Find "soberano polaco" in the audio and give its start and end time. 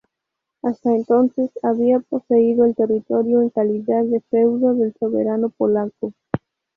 4.99-6.13